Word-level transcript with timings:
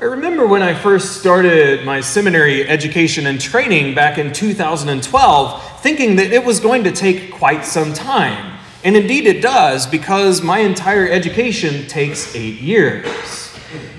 I 0.00 0.04
remember 0.04 0.46
when 0.46 0.62
I 0.62 0.74
first 0.74 1.18
started 1.18 1.84
my 1.84 2.00
seminary 2.00 2.68
education 2.68 3.26
and 3.26 3.40
training 3.40 3.96
back 3.96 4.16
in 4.16 4.32
2012, 4.32 5.80
thinking 5.80 6.14
that 6.14 6.32
it 6.32 6.44
was 6.44 6.60
going 6.60 6.84
to 6.84 6.92
take 6.92 7.32
quite 7.32 7.64
some 7.64 7.92
time. 7.92 8.60
And 8.84 8.96
indeed 8.96 9.26
it 9.26 9.42
does, 9.42 9.88
because 9.88 10.40
my 10.40 10.60
entire 10.60 11.08
education 11.08 11.88
takes 11.88 12.32
eight 12.36 12.60
years. 12.60 13.52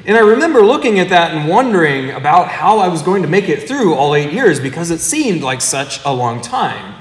And 0.06 0.16
I 0.16 0.22
remember 0.22 0.62
looking 0.62 1.00
at 1.00 1.10
that 1.10 1.36
and 1.36 1.50
wondering 1.50 2.12
about 2.12 2.48
how 2.48 2.80
I 2.80 2.88
was 2.88 3.02
going 3.02 3.22
to 3.24 3.28
make 3.28 3.50
it 3.50 3.68
through 3.68 3.94
all 3.94 4.16
eight 4.16 4.32
years 4.32 4.62
because 4.62 4.92
it 4.92 5.00
seemed 5.00 5.42
like 5.42 5.60
such 5.60 6.00
a 6.06 6.14
long 6.14 6.40
time. 6.40 6.96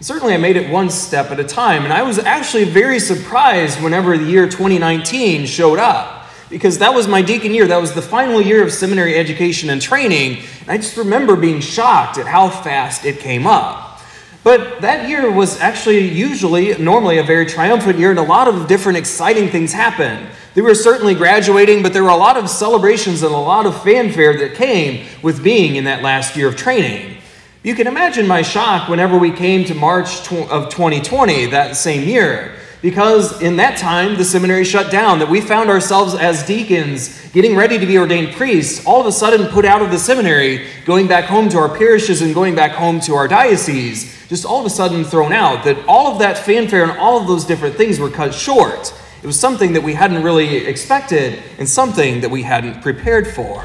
Certainly, 0.00 0.34
I 0.34 0.38
made 0.38 0.56
it 0.56 0.68
one 0.68 0.90
step 0.90 1.30
at 1.30 1.38
a 1.38 1.44
time, 1.44 1.84
and 1.84 1.92
I 1.92 2.02
was 2.02 2.18
actually 2.18 2.64
very 2.64 2.98
surprised 2.98 3.80
whenever 3.80 4.18
the 4.18 4.28
year 4.28 4.48
2019 4.48 5.46
showed 5.46 5.78
up 5.78 6.21
because 6.52 6.78
that 6.78 6.92
was 6.92 7.08
my 7.08 7.22
deacon 7.22 7.54
year. 7.54 7.66
That 7.66 7.80
was 7.80 7.94
the 7.94 8.02
final 8.02 8.40
year 8.40 8.62
of 8.62 8.70
seminary 8.70 9.16
education 9.16 9.70
and 9.70 9.80
training. 9.80 10.44
And 10.60 10.70
I 10.70 10.76
just 10.76 10.98
remember 10.98 11.34
being 11.34 11.60
shocked 11.60 12.18
at 12.18 12.26
how 12.26 12.50
fast 12.50 13.06
it 13.06 13.18
came 13.18 13.46
up. 13.46 14.00
But 14.44 14.82
that 14.82 15.08
year 15.08 15.30
was 15.30 15.58
actually 15.60 16.08
usually, 16.08 16.76
normally, 16.76 17.18
a 17.18 17.22
very 17.22 17.46
triumphant 17.46 17.98
year, 17.98 18.10
and 18.10 18.18
a 18.18 18.22
lot 18.22 18.48
of 18.48 18.68
different 18.68 18.98
exciting 18.98 19.48
things 19.48 19.72
happened. 19.72 20.28
They 20.54 20.60
were 20.60 20.74
certainly 20.74 21.14
graduating, 21.14 21.82
but 21.82 21.94
there 21.94 22.02
were 22.02 22.10
a 22.10 22.16
lot 22.16 22.36
of 22.36 22.50
celebrations 22.50 23.22
and 23.22 23.32
a 23.32 23.38
lot 23.38 23.64
of 23.64 23.82
fanfare 23.82 24.36
that 24.38 24.54
came 24.54 25.06
with 25.22 25.42
being 25.42 25.76
in 25.76 25.84
that 25.84 26.02
last 26.02 26.36
year 26.36 26.48
of 26.48 26.56
training. 26.56 27.16
You 27.62 27.74
can 27.74 27.86
imagine 27.86 28.26
my 28.26 28.42
shock 28.42 28.88
whenever 28.88 29.16
we 29.16 29.30
came 29.30 29.64
to 29.66 29.74
March 29.74 30.30
of 30.32 30.68
2020, 30.68 31.46
that 31.46 31.76
same 31.76 32.06
year 32.06 32.52
because 32.82 33.40
in 33.40 33.56
that 33.56 33.78
time 33.78 34.16
the 34.16 34.24
seminary 34.24 34.64
shut 34.64 34.90
down, 34.90 35.20
that 35.20 35.30
we 35.30 35.40
found 35.40 35.70
ourselves 35.70 36.14
as 36.14 36.44
deacons 36.44 37.18
getting 37.30 37.56
ready 37.56 37.78
to 37.78 37.86
be 37.86 37.96
ordained 37.96 38.34
priests, 38.34 38.84
all 38.84 39.00
of 39.00 39.06
a 39.06 39.12
sudden 39.12 39.46
put 39.46 39.64
out 39.64 39.80
of 39.80 39.90
the 39.90 39.98
seminary, 39.98 40.66
going 40.84 41.06
back 41.06 41.24
home 41.24 41.48
to 41.48 41.56
our 41.58 41.68
parishes 41.68 42.20
and 42.20 42.34
going 42.34 42.54
back 42.54 42.72
home 42.72 43.00
to 43.00 43.14
our 43.14 43.28
diocese, 43.28 44.28
just 44.28 44.44
all 44.44 44.60
of 44.60 44.66
a 44.66 44.70
sudden 44.70 45.04
thrown 45.04 45.32
out. 45.32 45.64
That 45.64 45.78
all 45.86 46.12
of 46.12 46.18
that 46.18 46.36
fanfare 46.36 46.82
and 46.82 46.98
all 46.98 47.20
of 47.20 47.28
those 47.28 47.44
different 47.44 47.76
things 47.76 48.00
were 48.00 48.10
cut 48.10 48.34
short. 48.34 48.92
It 49.22 49.26
was 49.26 49.38
something 49.38 49.72
that 49.74 49.82
we 49.82 49.94
hadn't 49.94 50.24
really 50.24 50.66
expected 50.66 51.40
and 51.58 51.68
something 51.68 52.20
that 52.22 52.30
we 52.30 52.42
hadn't 52.42 52.82
prepared 52.82 53.28
for. 53.28 53.64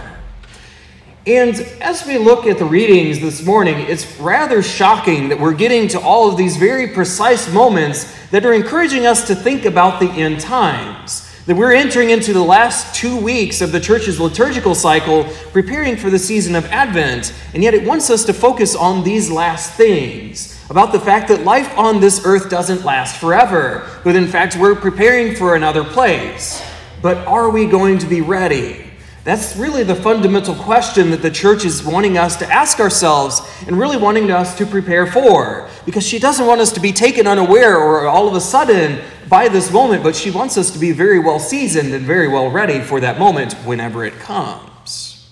And 1.28 1.60
as 1.82 2.06
we 2.06 2.18
look 2.18 2.46
at 2.46 2.58
the 2.58 2.64
readings 2.64 3.20
this 3.20 3.46
morning, 3.46 3.76
it's 3.80 4.18
rather 4.18 4.64
shocking 4.64 5.28
that 5.28 5.38
we're 5.38 5.54
getting 5.54 5.90
to 5.90 6.00
all 6.00 6.30
of 6.30 6.38
these 6.38 6.56
very 6.56 6.88
precise 6.88 7.52
moments 7.52 8.16
that 8.30 8.46
are 8.46 8.54
encouraging 8.54 9.06
us 9.06 9.28
to 9.28 9.36
think 9.36 9.66
about 9.66 10.00
the 10.00 10.10
end 10.10 10.40
times. 10.40 11.30
That 11.46 11.58
we're 11.58 11.74
entering 11.74 12.12
into 12.12 12.32
the 12.32 12.42
last 12.42 12.96
two 12.96 13.20
weeks 13.20 13.60
of 13.60 13.74
the 13.74 13.80
church's 13.82 14.22
liturgical 14.22 14.74
cycle, 14.74 15.26
preparing 15.52 15.98
for 15.98 16.10
the 16.10 16.18
season 16.18 16.56
of 16.56 16.66
Advent, 16.68 17.34
and 17.54 17.62
yet 17.62 17.74
it 17.74 17.86
wants 17.86 18.10
us 18.10 18.24
to 18.24 18.34
focus 18.34 18.74
on 18.74 19.04
these 19.04 19.30
last 19.30 19.74
things 19.74 20.58
about 20.70 20.94
the 20.94 21.00
fact 21.00 21.28
that 21.28 21.44
life 21.44 21.78
on 21.78 22.00
this 22.00 22.26
earth 22.26 22.50
doesn't 22.50 22.86
last 22.86 23.20
forever, 23.20 23.86
but 24.06 24.16
in 24.16 24.28
fact, 24.28 24.56
we're 24.56 24.76
preparing 24.76 25.36
for 25.36 25.58
another 25.58 25.84
place. 25.84 26.64
But 27.02 27.18
are 27.28 27.50
we 27.50 27.66
going 27.66 27.98
to 27.98 28.06
be 28.06 28.22
ready? 28.22 28.87
That's 29.28 29.58
really 29.58 29.84
the 29.84 29.94
fundamental 29.94 30.56
question 30.56 31.12
that 31.12 31.22
the 31.22 31.30
church 31.30 31.66
is 31.66 31.84
wanting 31.84 32.18
us 32.18 32.38
to 32.38 32.50
ask 32.50 32.80
ourselves 32.80 33.42
and 33.68 33.78
really 33.78 33.98
wanting 33.98 34.32
us 34.32 34.58
to 34.58 34.66
prepare 34.66 35.06
for. 35.06 35.68
Because 35.86 36.08
she 36.08 36.18
doesn't 36.18 36.46
want 36.46 36.62
us 36.62 36.72
to 36.72 36.80
be 36.80 36.94
taken 36.94 37.28
unaware 37.28 37.78
or 37.78 38.08
all 38.08 38.30
of 38.30 38.36
a 38.36 38.40
sudden 38.40 39.04
by 39.28 39.50
this 39.50 39.70
moment, 39.70 40.02
but 40.02 40.16
she 40.16 40.32
wants 40.32 40.58
us 40.58 40.72
to 40.72 40.80
be 40.80 40.94
very 40.94 41.20
well 41.20 41.40
seasoned 41.40 41.94
and 41.94 42.06
very 42.06 42.30
well 42.30 42.50
ready 42.50 42.80
for 42.80 43.02
that 43.02 43.20
moment 43.20 43.52
whenever 43.66 44.06
it 44.06 44.14
comes. 44.14 45.30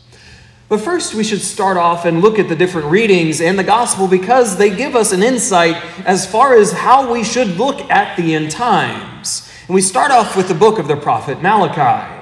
But 0.67 0.81
first, 0.81 1.13
we 1.13 1.23
should 1.23 1.39
start 1.39 1.77
off 1.77 2.03
and 2.03 2.19
look 2.19 2.37
at 2.37 2.49
the 2.49 2.55
different 2.57 2.87
readings 2.87 3.39
and 3.39 3.57
the 3.57 3.63
gospel 3.63 4.09
because 4.09 4.57
they 4.57 4.75
give 4.75 4.97
us 4.97 5.13
an 5.13 5.23
insight 5.23 5.81
as 6.05 6.29
far 6.29 6.53
as 6.53 6.73
how 6.73 7.13
we 7.13 7.23
should 7.23 7.57
look 7.57 7.89
at 7.89 8.17
the 8.17 8.35
end 8.35 8.51
times. 8.51 9.49
And 9.69 9.73
we 9.73 9.79
start 9.79 10.11
off 10.11 10.35
with 10.35 10.49
the 10.49 10.53
book 10.53 10.79
of 10.79 10.89
the 10.89 10.97
prophet 10.97 11.41
Malachi. 11.41 12.14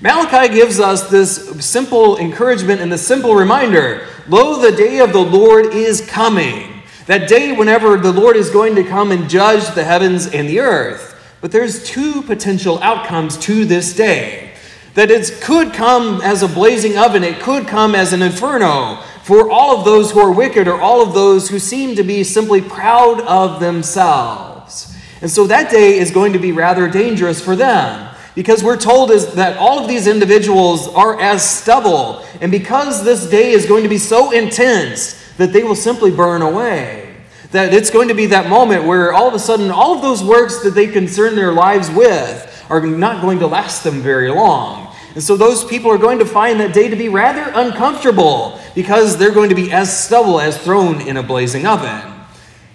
Malachi 0.00 0.54
gives 0.54 0.78
us 0.78 1.10
this 1.10 1.64
simple 1.64 2.18
encouragement 2.18 2.80
and 2.80 2.92
this 2.92 3.06
simple 3.06 3.34
reminder 3.34 4.06
Lo, 4.28 4.60
the 4.60 4.76
day 4.76 4.98
of 5.00 5.12
the 5.12 5.24
Lord 5.24 5.74
is 5.74 6.06
coming. 6.06 6.82
That 7.06 7.28
day 7.28 7.52
whenever 7.52 7.96
the 7.96 8.12
Lord 8.12 8.36
is 8.36 8.50
going 8.50 8.74
to 8.74 8.84
come 8.84 9.10
and 9.10 9.28
judge 9.28 9.74
the 9.74 9.82
heavens 9.82 10.26
and 10.26 10.48
the 10.48 10.60
earth. 10.60 11.18
But 11.40 11.50
there's 11.50 11.82
two 11.84 12.22
potential 12.22 12.78
outcomes 12.80 13.38
to 13.38 13.64
this 13.64 13.96
day. 13.96 14.52
That 14.94 15.10
it 15.10 15.40
could 15.40 15.72
come 15.72 16.20
as 16.20 16.42
a 16.42 16.48
blazing 16.48 16.98
oven, 16.98 17.24
it 17.24 17.40
could 17.40 17.66
come 17.66 17.94
as 17.94 18.12
an 18.12 18.20
inferno 18.20 18.96
for 19.22 19.50
all 19.50 19.78
of 19.78 19.84
those 19.84 20.10
who 20.10 20.20
are 20.20 20.32
wicked 20.32 20.68
or 20.68 20.80
all 20.80 21.02
of 21.02 21.14
those 21.14 21.48
who 21.48 21.58
seem 21.58 21.96
to 21.96 22.02
be 22.02 22.22
simply 22.24 22.60
proud 22.60 23.20
of 23.22 23.60
themselves. 23.60 24.94
And 25.20 25.30
so 25.30 25.46
that 25.46 25.70
day 25.70 25.98
is 25.98 26.10
going 26.10 26.34
to 26.34 26.38
be 26.38 26.52
rather 26.52 26.88
dangerous 26.88 27.42
for 27.42 27.56
them. 27.56 28.07
Because 28.38 28.62
we're 28.62 28.76
told 28.76 29.10
is 29.10 29.34
that 29.34 29.56
all 29.56 29.80
of 29.80 29.88
these 29.88 30.06
individuals 30.06 30.86
are 30.86 31.20
as 31.20 31.42
stubble, 31.42 32.24
and 32.40 32.52
because 32.52 33.02
this 33.02 33.28
day 33.28 33.50
is 33.50 33.66
going 33.66 33.82
to 33.82 33.88
be 33.88 33.98
so 33.98 34.30
intense 34.30 35.20
that 35.38 35.52
they 35.52 35.64
will 35.64 35.74
simply 35.74 36.12
burn 36.12 36.40
away. 36.42 37.16
That 37.50 37.74
it's 37.74 37.90
going 37.90 38.06
to 38.06 38.14
be 38.14 38.26
that 38.26 38.48
moment 38.48 38.84
where 38.84 39.12
all 39.12 39.26
of 39.26 39.34
a 39.34 39.40
sudden 39.40 39.72
all 39.72 39.96
of 39.96 40.02
those 40.02 40.22
works 40.22 40.62
that 40.62 40.70
they 40.70 40.86
concern 40.86 41.34
their 41.34 41.50
lives 41.50 41.90
with 41.90 42.64
are 42.70 42.80
not 42.80 43.22
going 43.22 43.40
to 43.40 43.48
last 43.48 43.82
them 43.82 44.02
very 44.02 44.30
long. 44.30 44.94
And 45.14 45.22
so 45.24 45.36
those 45.36 45.64
people 45.64 45.90
are 45.90 45.98
going 45.98 46.20
to 46.20 46.24
find 46.24 46.60
that 46.60 46.72
day 46.72 46.86
to 46.86 46.94
be 46.94 47.08
rather 47.08 47.50
uncomfortable 47.56 48.60
because 48.72 49.16
they're 49.16 49.34
going 49.34 49.48
to 49.48 49.56
be 49.56 49.72
as 49.72 50.04
stubble 50.04 50.40
as 50.40 50.56
thrown 50.56 51.00
in 51.00 51.16
a 51.16 51.24
blazing 51.24 51.66
oven. 51.66 52.14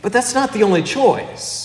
But 0.01 0.12
that's 0.12 0.34
not 0.34 0.51
the 0.51 0.63
only 0.63 0.84
choice. 0.84 1.62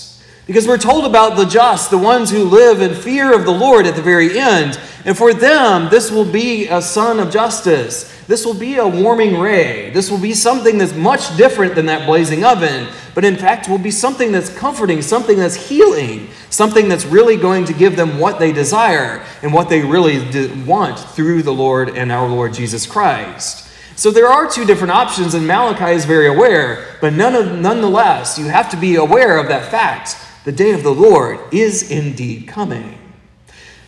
Because 0.49 0.67
we're 0.67 0.79
told 0.79 1.05
about 1.05 1.37
the 1.37 1.45
just, 1.45 1.91
the 1.91 1.99
ones 1.99 2.31
who 2.31 2.45
live 2.45 2.81
in 2.81 2.95
fear 2.95 3.35
of 3.35 3.45
the 3.45 3.53
Lord 3.53 3.87
at 3.87 3.97
the 3.97 4.03
very 4.03 4.39
end. 4.39 4.81
And 5.05 5.15
for 5.15 5.35
them, 5.35 5.91
this 5.91 6.11
will 6.11 6.25
be 6.25 6.67
a 6.69 6.81
sun 6.81 7.21
of 7.21 7.31
justice. 7.31 8.11
This 8.27 8.47
will 8.47 8.55
be 8.55 8.77
a 8.77 8.89
warming 8.89 9.39
ray. 9.39 9.91
This 9.91 10.11
will 10.11 10.19
be 10.19 10.33
something 10.33 10.79
that's 10.79 10.95
much 10.95 11.37
different 11.37 11.75
than 11.75 11.85
that 11.87 12.07
blazing 12.07 12.45
oven, 12.45 12.89
but 13.15 13.27
in 13.27 13.37
fact 13.37 13.69
it 13.69 13.71
will 13.71 13.77
be 13.79 13.91
something 13.91 14.33
that's 14.33 14.49
comforting, 14.55 15.03
something 15.03 15.37
that's 15.37 15.69
healing, 15.69 16.29
something 16.49 16.89
that's 16.89 17.05
really 17.05 17.37
going 17.37 17.67
to 17.67 17.75
give 17.75 17.97
them 17.97 18.19
what 18.19 18.39
they 18.39 18.51
desire 18.51 19.23
and 19.43 19.53
what 19.53 19.69
they 19.69 19.83
really 19.83 20.19
want 20.65 20.99
through 20.99 21.43
the 21.43 21.53
Lord 21.53 21.91
and 21.91 22.11
our 22.11 22.27
Lord 22.27 22.55
Jesus 22.55 22.87
Christ. 22.87 23.67
So 23.97 24.11
there 24.11 24.29
are 24.29 24.49
two 24.49 24.65
different 24.65 24.93
options, 24.93 25.35
and 25.35 25.47
Malachi 25.47 25.93
is 25.93 26.07
very 26.07 26.29
aware, 26.29 26.97
but 27.03 27.13
none 27.13 27.35
of, 27.35 27.59
nonetheless, 27.59 28.39
you 28.39 28.47
have 28.47 28.71
to 28.71 28.79
be 28.79 28.95
aware 28.95 29.39
of 29.39 29.49
that 29.49 29.71
fact 29.71 30.17
the 30.45 30.53
day 30.53 30.73
of 30.73 30.83
the 30.83 30.95
Lord 30.95 31.39
is 31.53 31.91
indeed 31.91 32.49
coming. 32.49 32.99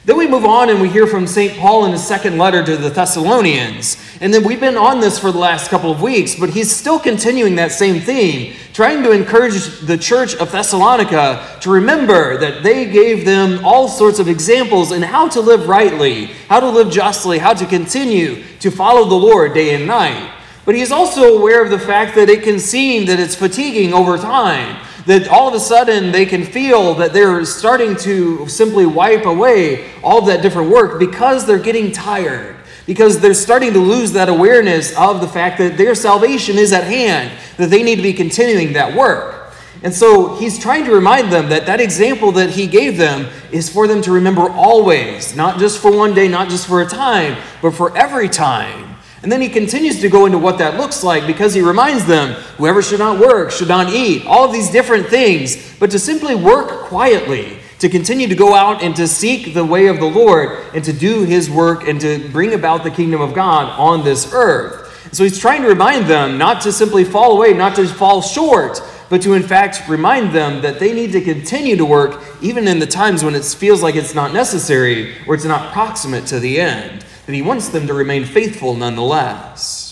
Then 0.06 0.16
we 0.16 0.26
move 0.26 0.46
on 0.46 0.70
and 0.70 0.80
we 0.80 0.88
hear 0.88 1.06
from 1.06 1.26
St. 1.26 1.58
Paul 1.58 1.84
in 1.84 1.92
his 1.92 2.06
second 2.06 2.38
letter 2.38 2.64
to 2.64 2.76
the 2.78 2.88
Thessalonians. 2.88 3.98
And 4.22 4.32
then 4.32 4.44
we've 4.44 4.58
been 4.58 4.78
on 4.78 5.00
this 5.00 5.18
for 5.18 5.30
the 5.30 5.38
last 5.38 5.68
couple 5.68 5.90
of 5.90 6.00
weeks, 6.00 6.34
but 6.34 6.48
he's 6.50 6.74
still 6.74 6.98
continuing 6.98 7.56
that 7.56 7.70
same 7.70 8.00
theme, 8.00 8.54
trying 8.72 9.02
to 9.02 9.12
encourage 9.12 9.80
the 9.80 9.98
church 9.98 10.34
of 10.36 10.50
Thessalonica 10.50 11.58
to 11.60 11.70
remember 11.70 12.38
that 12.38 12.62
they 12.62 12.90
gave 12.90 13.26
them 13.26 13.62
all 13.62 13.88
sorts 13.88 14.18
of 14.18 14.26
examples 14.26 14.90
in 14.90 15.02
how 15.02 15.28
to 15.28 15.40
live 15.40 15.68
rightly, 15.68 16.26
how 16.48 16.60
to 16.60 16.68
live 16.70 16.90
justly, 16.90 17.36
how 17.36 17.52
to 17.52 17.66
continue 17.66 18.42
to 18.60 18.70
follow 18.70 19.06
the 19.06 19.14
Lord 19.14 19.52
day 19.52 19.74
and 19.74 19.86
night. 19.86 20.32
But 20.64 20.76
he's 20.76 20.92
also 20.92 21.36
aware 21.36 21.62
of 21.62 21.70
the 21.70 21.78
fact 21.78 22.14
that 22.14 22.30
it 22.30 22.42
can 22.42 22.58
seem 22.58 23.04
that 23.06 23.20
it's 23.20 23.34
fatiguing 23.34 23.92
over 23.92 24.16
time 24.16 24.78
that 25.10 25.27
all 25.27 25.48
of 25.48 25.54
a 25.54 25.60
sudden 25.60 26.12
they 26.12 26.24
can 26.24 26.45
feel 26.45 26.95
that 26.95 27.12
they're 27.12 27.45
starting 27.45 27.97
to 27.97 28.47
simply 28.47 28.86
wipe 28.86 29.27
away 29.27 29.91
all 30.04 30.21
of 30.21 30.27
that 30.27 30.41
different 30.41 30.71
work 30.71 31.01
because 31.01 31.45
they're 31.45 31.59
getting 31.59 31.91
tired. 31.91 32.57
Because 32.86 33.18
they're 33.18 33.34
starting 33.34 33.72
to 33.72 33.80
lose 33.80 34.12
that 34.12 34.28
awareness 34.28 34.97
of 34.97 35.21
the 35.21 35.27
fact 35.27 35.59
that 35.59 35.77
their 35.77 35.97
salvation 35.97 36.59
is 36.59 36.72
at 36.72 36.84
hand, 36.84 37.36
that 37.57 37.71
they 37.71 37.83
need 37.83 37.97
to 37.97 38.03
be 38.03 38.12
continuing 38.12 38.72
that 38.74 38.97
work. 38.97 39.53
And 39.83 39.92
so 39.92 40.36
he's 40.36 40.59
trying 40.59 40.84
to 40.84 40.92
remind 40.92 41.33
them 41.33 41.48
that 41.48 41.66
that 41.66 41.80
example 41.80 42.30
that 42.33 42.51
he 42.51 42.68
gave 42.68 42.97
them 42.97 43.28
is 43.51 43.68
for 43.68 43.89
them 43.89 44.03
to 44.03 44.13
remember 44.13 44.48
always, 44.51 45.34
not 45.34 45.59
just 45.59 45.80
for 45.80 45.91
one 45.91 46.15
day, 46.15 46.28
not 46.28 46.48
just 46.48 46.68
for 46.68 46.83
a 46.83 46.86
time, 46.86 47.36
but 47.63 47.72
for 47.72 47.97
every 47.97 48.28
time. 48.28 48.90
And 49.22 49.30
then 49.30 49.42
he 49.42 49.48
continues 49.48 50.00
to 50.00 50.08
go 50.08 50.24
into 50.24 50.38
what 50.38 50.58
that 50.58 50.78
looks 50.78 51.04
like 51.04 51.26
because 51.26 51.52
he 51.52 51.60
reminds 51.60 52.06
them 52.06 52.32
whoever 52.56 52.80
should 52.80 53.00
not 53.00 53.20
work, 53.20 53.50
should 53.50 53.68
not 53.68 53.92
eat, 53.92 54.24
all 54.26 54.44
of 54.44 54.52
these 54.52 54.70
different 54.70 55.08
things, 55.08 55.76
but 55.78 55.90
to 55.90 55.98
simply 55.98 56.34
work 56.34 56.86
quietly, 56.86 57.58
to 57.80 57.90
continue 57.90 58.28
to 58.28 58.34
go 58.34 58.54
out 58.54 58.82
and 58.82 58.96
to 58.96 59.06
seek 59.06 59.52
the 59.52 59.64
way 59.64 59.88
of 59.88 60.00
the 60.00 60.06
Lord 60.06 60.58
and 60.74 60.82
to 60.84 60.92
do 60.92 61.24
his 61.24 61.50
work 61.50 61.86
and 61.86 62.00
to 62.00 62.30
bring 62.30 62.54
about 62.54 62.82
the 62.82 62.90
kingdom 62.90 63.20
of 63.20 63.34
God 63.34 63.68
on 63.78 64.04
this 64.04 64.32
earth. 64.32 64.86
So 65.12 65.24
he's 65.24 65.38
trying 65.38 65.62
to 65.62 65.68
remind 65.68 66.06
them 66.06 66.38
not 66.38 66.62
to 66.62 66.72
simply 66.72 67.04
fall 67.04 67.36
away, 67.36 67.52
not 67.52 67.76
to 67.76 67.86
fall 67.86 68.22
short, 68.22 68.80
but 69.10 69.20
to 69.22 69.34
in 69.34 69.42
fact 69.42 69.86
remind 69.88 70.32
them 70.32 70.62
that 70.62 70.78
they 70.78 70.94
need 70.94 71.12
to 71.12 71.20
continue 71.20 71.76
to 71.76 71.84
work 71.84 72.22
even 72.40 72.66
in 72.68 72.78
the 72.78 72.86
times 72.86 73.22
when 73.22 73.34
it 73.34 73.44
feels 73.44 73.82
like 73.82 73.96
it's 73.96 74.14
not 74.14 74.32
necessary 74.32 75.16
or 75.26 75.34
it's 75.34 75.44
not 75.44 75.72
proximate 75.72 76.26
to 76.26 76.38
the 76.38 76.60
end. 76.60 77.04
That 77.26 77.34
he 77.34 77.42
wants 77.42 77.68
them 77.68 77.86
to 77.86 77.94
remain 77.94 78.24
faithful 78.24 78.74
nonetheless. 78.74 79.90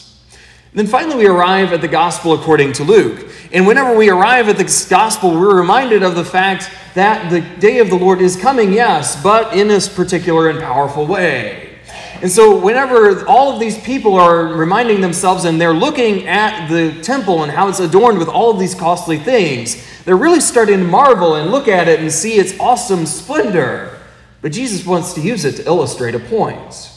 Then 0.74 0.86
finally, 0.86 1.16
we 1.16 1.26
arrive 1.26 1.72
at 1.72 1.80
the 1.80 1.88
gospel 1.88 2.34
according 2.34 2.74
to 2.74 2.84
Luke. 2.84 3.30
And 3.52 3.66
whenever 3.66 3.96
we 3.96 4.10
arrive 4.10 4.48
at 4.48 4.58
the 4.58 4.86
gospel, 4.90 5.30
we're 5.30 5.58
reminded 5.58 6.02
of 6.02 6.14
the 6.14 6.24
fact 6.24 6.70
that 6.94 7.30
the 7.30 7.40
day 7.40 7.78
of 7.78 7.88
the 7.88 7.96
Lord 7.96 8.20
is 8.20 8.36
coming, 8.36 8.72
yes, 8.72 9.20
but 9.22 9.56
in 9.56 9.68
this 9.68 9.88
particular 9.88 10.50
and 10.50 10.60
powerful 10.60 11.06
way. 11.06 11.78
And 12.20 12.30
so, 12.30 12.58
whenever 12.58 13.26
all 13.26 13.52
of 13.52 13.60
these 13.60 13.78
people 13.78 14.14
are 14.14 14.48
reminding 14.48 15.00
themselves 15.00 15.44
and 15.44 15.60
they're 15.60 15.72
looking 15.72 16.26
at 16.26 16.68
the 16.68 17.00
temple 17.00 17.44
and 17.44 17.52
how 17.52 17.68
it's 17.68 17.78
adorned 17.78 18.18
with 18.18 18.28
all 18.28 18.50
of 18.50 18.58
these 18.58 18.74
costly 18.74 19.18
things, 19.18 19.84
they're 20.04 20.16
really 20.16 20.40
starting 20.40 20.78
to 20.78 20.84
marvel 20.84 21.36
and 21.36 21.50
look 21.50 21.68
at 21.68 21.86
it 21.86 22.00
and 22.00 22.10
see 22.10 22.34
its 22.34 22.58
awesome 22.58 23.06
splendor. 23.06 23.98
But 24.42 24.52
Jesus 24.52 24.84
wants 24.84 25.14
to 25.14 25.20
use 25.20 25.44
it 25.44 25.56
to 25.56 25.66
illustrate 25.66 26.14
a 26.14 26.18
point. 26.18 26.90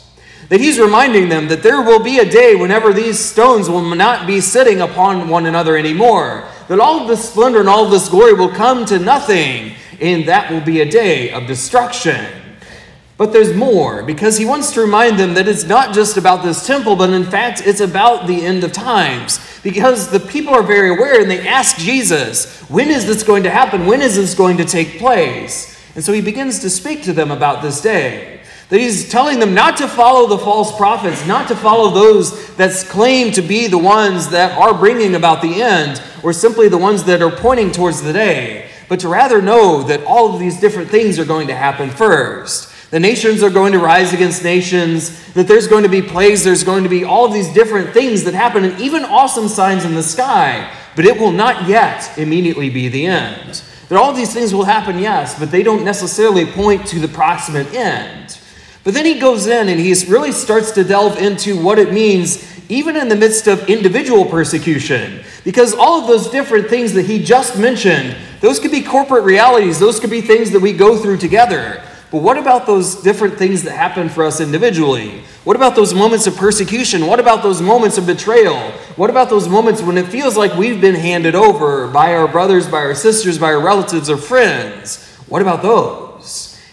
That 0.51 0.59
he's 0.59 0.81
reminding 0.81 1.30
them 1.30 1.48
that 1.48 1.63
there 1.63 1.81
will 1.81 2.03
be 2.03 2.19
a 2.19 2.30
day 2.30 2.56
whenever 2.56 2.92
these 2.92 3.18
stones 3.18 3.69
will 3.69 3.95
not 3.95 4.27
be 4.27 4.42
sitting 4.42 4.81
upon 4.81 5.30
one 5.30 5.45
another 5.45 5.77
anymore. 5.77 6.44
That 6.68 6.81
all 6.81 7.07
this 7.07 7.30
splendor 7.30 7.62
and 7.62 7.69
all 7.69 7.88
this 7.88 8.09
glory 8.09 8.33
will 8.33 8.50
come 8.50 8.83
to 8.88 9.00
nothing, 9.00 9.75
and 10.01 10.27
that 10.27 10.51
will 10.51 10.59
be 10.59 10.81
a 10.81 10.92
day 10.92 11.31
of 11.31 11.48
destruction. 11.48 12.25
But 13.15 13.31
there's 13.31 13.56
more, 13.56 14.03
because 14.03 14.36
he 14.36 14.44
wants 14.44 14.74
to 14.74 14.81
remind 14.81 15.18
them 15.18 15.36
that 15.36 15.48
it's 15.48 15.63
not 15.63 15.95
just 15.95 16.18
about 16.18 16.44
this 16.44 16.68
temple, 16.68 16.98
but 16.98 17.12
in 17.12 17.24
fact, 17.24 17.62
it's 17.65 17.80
about 17.80 18.27
the 18.27 18.44
end 18.45 18.65
of 18.65 18.74
times. 18.74 19.39
Because 19.63 20.09
the 20.09 20.19
people 20.19 20.53
are 20.53 20.63
very 20.63 20.89
aware 20.89 21.21
and 21.21 21.31
they 21.31 21.48
ask 21.48 21.77
Jesus, 21.77 22.59
when 22.63 22.89
is 22.89 23.06
this 23.06 23.24
going 23.24 23.44
to 23.44 23.50
happen? 23.50 23.86
When 23.86 24.01
is 24.01 24.18
this 24.18 24.36
going 24.36 24.57
to 24.57 24.65
take 24.65 25.00
place? 25.00 25.80
And 25.95 26.03
so 26.03 26.12
he 26.12 26.19
begins 26.19 26.59
to 26.59 26.69
speak 26.69 27.03
to 27.03 27.13
them 27.13 27.31
about 27.31 27.62
this 27.62 27.80
day. 27.80 28.40
That 28.71 28.79
he's 28.79 29.09
telling 29.09 29.39
them 29.39 29.53
not 29.53 29.75
to 29.77 29.88
follow 29.89 30.27
the 30.27 30.38
false 30.38 30.73
prophets, 30.77 31.27
not 31.27 31.50
to 31.50 31.57
follow 31.57 31.89
those 31.89 32.56
that 32.56 32.73
claim 32.88 33.33
to 33.33 33.41
be 33.41 33.68
the 33.68 33.77
ones 33.77 34.29
that 34.29 34.57
are 34.57 34.73
bringing 34.73 35.13
about 35.13 35.41
the 35.41 35.62
end, 35.62 36.01
or 36.23 36.31
simply 36.31 36.69
the 36.69 36.77
ones 36.77 37.03
that 37.03 37.21
are 37.21 37.35
pointing 37.35 37.73
towards 37.73 38.01
the 38.01 38.13
day, 38.13 38.69
but 38.88 39.01
to 39.01 39.09
rather 39.09 39.41
know 39.41 39.83
that 39.83 40.06
all 40.06 40.33
of 40.33 40.39
these 40.39 40.57
different 40.62 40.89
things 40.89 41.19
are 41.19 41.25
going 41.25 41.47
to 41.47 41.53
happen 41.53 41.89
first. 41.89 42.71
The 42.91 43.00
nations 43.01 43.44
are 43.44 43.50
going 43.50 43.73
to 43.73 43.79
rise 43.79 44.13
against 44.13 44.41
nations, 44.41 45.33
that 45.33 45.50
there's 45.50 45.67
going 45.67 45.83
to 45.83 45.89
be 45.89 46.01
plagues, 46.01 46.45
there's 46.45 46.63
going 46.63 46.83
to 46.83 46.89
be 46.89 47.03
all 47.03 47.25
of 47.25 47.33
these 47.33 47.53
different 47.53 47.89
things 47.89 48.24
that 48.24 48.33
happen, 48.33 48.63
and 48.63 48.79
even 48.79 49.03
awesome 49.03 49.50
signs 49.50 49.83
in 49.83 49.95
the 49.95 50.03
sky. 50.03 50.74
But 50.95 51.03
it 51.03 51.19
will 51.19 51.33
not 51.33 51.67
yet 51.67 52.17
immediately 52.17 52.69
be 52.69 52.88
the 52.88 53.06
end. 53.06 53.63
That 53.89 54.00
all 54.00 54.13
these 54.13 54.33
things 54.33 54.53
will 54.53 54.63
happen, 54.63 54.97
yes, 54.97 55.38
but 55.38 55.51
they 55.51 55.62
don't 55.62 55.83
necessarily 55.83 56.45
point 56.45 56.88
to 56.88 57.00
the 57.00 57.09
proximate 57.09 57.74
end. 57.74 58.38
But 58.83 58.93
then 58.95 59.05
he 59.05 59.19
goes 59.19 59.45
in 59.47 59.69
and 59.69 59.79
he 59.79 59.93
really 60.07 60.31
starts 60.31 60.71
to 60.71 60.83
delve 60.83 61.17
into 61.17 61.61
what 61.61 61.77
it 61.77 61.93
means, 61.93 62.43
even 62.69 62.95
in 62.95 63.09
the 63.09 63.15
midst 63.15 63.47
of 63.47 63.69
individual 63.69 64.25
persecution. 64.25 65.23
Because 65.43 65.73
all 65.73 66.01
of 66.01 66.07
those 66.07 66.29
different 66.29 66.67
things 66.67 66.93
that 66.93 67.05
he 67.05 67.23
just 67.23 67.57
mentioned, 67.57 68.15
those 68.39 68.59
could 68.59 68.71
be 68.71 68.81
corporate 68.81 69.23
realities, 69.23 69.79
those 69.79 69.99
could 69.99 70.09
be 70.09 70.21
things 70.21 70.51
that 70.51 70.61
we 70.61 70.73
go 70.73 70.97
through 70.97 71.17
together. 71.17 71.83
But 72.11 72.23
what 72.23 72.37
about 72.37 72.65
those 72.65 72.95
different 72.95 73.37
things 73.37 73.63
that 73.63 73.71
happen 73.71 74.09
for 74.09 74.25
us 74.25 74.41
individually? 74.41 75.23
What 75.45 75.55
about 75.55 75.75
those 75.75 75.93
moments 75.93 76.27
of 76.27 76.35
persecution? 76.35 77.07
What 77.07 77.19
about 77.19 77.41
those 77.41 77.61
moments 77.61 77.97
of 77.97 78.05
betrayal? 78.05 78.59
What 78.97 79.09
about 79.09 79.29
those 79.29 79.47
moments 79.47 79.81
when 79.81 79.97
it 79.97 80.07
feels 80.07 80.35
like 80.35 80.55
we've 80.55 80.81
been 80.81 80.95
handed 80.95 81.35
over 81.35 81.87
by 81.87 82.13
our 82.15 82.27
brothers, 82.27 82.67
by 82.67 82.79
our 82.79 82.95
sisters, 82.95 83.37
by 83.37 83.53
our 83.53 83.61
relatives 83.61 84.09
or 84.09 84.17
friends? 84.17 85.07
What 85.29 85.41
about 85.41 85.61
those? 85.61 86.10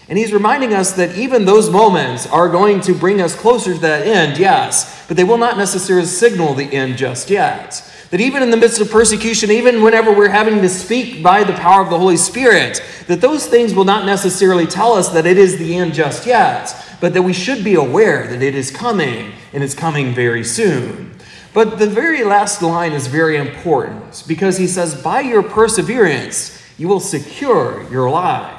And 0.09 0.17
he's 0.17 0.33
reminding 0.33 0.73
us 0.73 0.93
that 0.93 1.15
even 1.15 1.45
those 1.45 1.69
moments 1.69 2.25
are 2.25 2.49
going 2.49 2.81
to 2.81 2.95
bring 2.95 3.21
us 3.21 3.35
closer 3.35 3.75
to 3.75 3.79
that 3.81 4.07
end, 4.07 4.39
yes, 4.39 5.05
but 5.07 5.15
they 5.15 5.23
will 5.23 5.37
not 5.37 5.55
necessarily 5.55 6.07
signal 6.07 6.55
the 6.55 6.73
end 6.73 6.97
just 6.97 7.29
yet. 7.29 7.85
That 8.09 8.19
even 8.19 8.41
in 8.41 8.49
the 8.49 8.57
midst 8.57 8.81
of 8.81 8.89
persecution, 8.89 9.51
even 9.51 9.83
whenever 9.83 10.11
we're 10.11 10.29
having 10.29 10.63
to 10.63 10.69
speak 10.69 11.21
by 11.21 11.43
the 11.43 11.53
power 11.53 11.83
of 11.83 11.91
the 11.91 11.99
Holy 11.99 12.17
Spirit, 12.17 12.83
that 13.05 13.21
those 13.21 13.45
things 13.45 13.75
will 13.75 13.85
not 13.85 14.07
necessarily 14.07 14.65
tell 14.65 14.93
us 14.93 15.09
that 15.09 15.27
it 15.27 15.37
is 15.37 15.59
the 15.59 15.75
end 15.75 15.93
just 15.93 16.25
yet, 16.25 16.75
but 16.99 17.13
that 17.13 17.21
we 17.21 17.33
should 17.33 17.63
be 17.63 17.75
aware 17.75 18.25
that 18.25 18.41
it 18.41 18.55
is 18.55 18.71
coming 18.71 19.31
and 19.53 19.63
it's 19.63 19.75
coming 19.75 20.15
very 20.15 20.43
soon. 20.43 21.15
But 21.53 21.77
the 21.77 21.87
very 21.87 22.23
last 22.23 22.63
line 22.63 22.93
is 22.93 23.05
very 23.05 23.37
important 23.37 24.23
because 24.27 24.57
he 24.57 24.65
says, 24.65 24.99
By 24.99 25.21
your 25.21 25.43
perseverance, 25.43 26.59
you 26.79 26.87
will 26.87 26.99
secure 26.99 27.87
your 27.91 28.09
lives. 28.09 28.58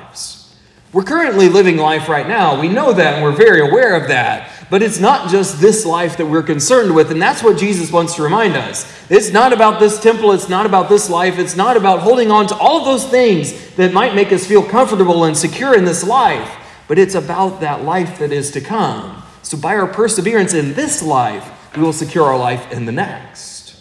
We're 0.93 1.05
currently 1.05 1.49
living 1.49 1.77
life 1.77 2.09
right 2.09 2.27
now. 2.27 2.61
We 2.61 2.69
know 2.69 2.93
that 2.93 3.15
and 3.15 3.23
we're 3.23 3.31
very 3.31 3.61
aware 3.61 3.95
of 3.95 4.09
that. 4.09 4.51
But 4.71 4.83
it's 4.83 5.01
not 5.01 5.29
just 5.29 5.61
this 5.61 5.85
life 5.85 6.17
that 6.17 6.27
we're 6.27 6.45
concerned 6.45 6.95
with, 6.95 7.11
and 7.11 7.21
that's 7.21 7.43
what 7.43 7.59
Jesus 7.59 7.91
wants 7.91 8.15
to 8.15 8.23
remind 8.23 8.57
us. 8.57 8.87
It's 9.11 9.33
not 9.33 9.53
about 9.53 9.81
this 9.81 10.01
temple, 10.01 10.31
it's 10.31 10.49
not 10.49 10.65
about 10.65 10.89
this 10.89 11.11
life, 11.11 11.41
it's 11.41 11.57
not 11.57 11.77
about 11.77 12.01
holding 12.01 12.31
on 12.31 12.47
to 12.47 12.57
all 12.57 12.79
of 12.79 12.85
those 12.85 13.05
things 13.05 13.75
that 13.75 13.93
might 13.93 14.15
make 14.15 14.31
us 14.31 14.47
feel 14.47 14.63
comfortable 14.63 15.25
and 15.25 15.37
secure 15.37 15.77
in 15.77 15.85
this 15.85 16.05
life, 16.05 16.57
but 16.87 17.01
it's 17.01 17.17
about 17.17 17.61
that 17.61 17.83
life 17.83 18.21
that 18.21 18.31
is 18.31 18.53
to 18.53 18.61
come. 18.61 19.25
So, 19.43 19.59
by 19.59 19.75
our 19.75 19.89
perseverance 19.89 20.55
in 20.55 20.75
this 20.75 21.03
life, 21.03 21.77
we 21.77 21.83
will 21.83 21.93
secure 21.93 22.27
our 22.27 22.39
life 22.39 22.71
in 22.71 22.85
the 22.85 22.93
next. 22.93 23.77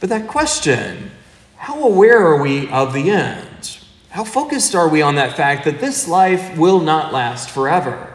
But 0.00 0.08
that 0.08 0.28
question, 0.28 1.10
how 1.56 1.82
aware 1.84 2.26
are 2.26 2.40
we 2.40 2.70
of 2.70 2.94
the 2.94 3.10
end? 3.10 3.51
How 4.12 4.24
focused 4.24 4.74
are 4.74 4.90
we 4.90 5.00
on 5.00 5.14
that 5.14 5.38
fact 5.38 5.64
that 5.64 5.80
this 5.80 6.06
life 6.06 6.58
will 6.58 6.80
not 6.80 7.14
last 7.14 7.48
forever? 7.48 8.14